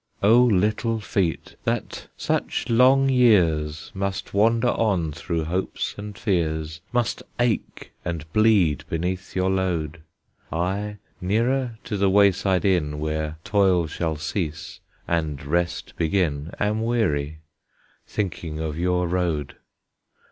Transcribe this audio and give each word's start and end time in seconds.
O 0.23 0.39
little 0.41 0.99
feet! 0.99 1.57
that 1.63 2.07
such 2.17 2.69
long 2.69 3.07
years 3.07 3.91
Must 3.93 4.33
wander 4.33 4.69
on 4.69 5.11
through 5.11 5.43
hopes 5.43 5.93
and 5.95 6.17
fears, 6.17 6.81
Must 6.91 7.21
ache 7.39 7.91
and 8.03 8.25
bleed 8.33 8.83
beneath 8.89 9.35
your 9.35 9.51
load; 9.51 10.01
I, 10.51 10.97
nearer 11.21 11.77
to 11.83 11.97
the 11.97 12.09
wayside 12.09 12.65
inn 12.65 12.97
Where 12.99 13.37
toil 13.43 13.85
shall 13.85 14.15
cease 14.15 14.79
and 15.07 15.45
rest 15.45 15.93
begin, 15.97 16.51
Am 16.59 16.81
weary, 16.81 17.41
thinking 18.07 18.59
of 18.59 18.79
your 18.79 19.07
road! 19.07 19.55